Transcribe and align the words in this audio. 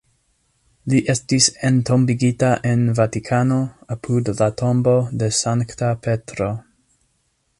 Li 0.93 1.01
estis 1.13 1.49
entombigita 1.69 2.49
en 2.71 2.81
Vatikano, 3.01 3.59
apud 3.97 4.33
la 4.41 4.49
tombo 4.63 4.97
de 5.23 5.31
Sankta 5.43 5.93
Petro. 6.07 6.51